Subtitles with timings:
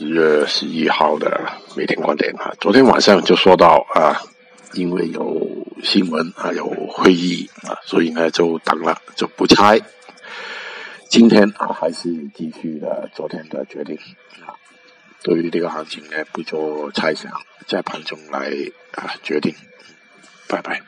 [0.00, 4.16] 十月十一号的每天观点啊，昨天晚上就说到啊，
[4.72, 5.46] 因为有
[5.82, 9.78] 新闻啊，有会议啊，所以呢就等了，就不猜。
[11.10, 13.94] 今天啊，还是继续的昨天的决定
[14.40, 14.56] 啊，
[15.22, 17.30] 对于这个行情呢，不做猜想，
[17.66, 18.50] 在盘中来
[18.94, 19.54] 啊决定。
[20.48, 20.80] 拜拜。